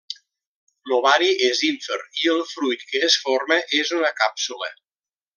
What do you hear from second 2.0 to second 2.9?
i el fruit